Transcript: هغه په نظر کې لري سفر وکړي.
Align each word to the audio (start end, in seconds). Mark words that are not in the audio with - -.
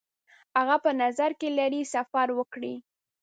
هغه 0.57 0.75
په 0.83 0.91
نظر 1.01 1.31
کې 1.39 1.49
لري 1.59 1.81
سفر 1.93 2.27
وکړي. 2.37 2.75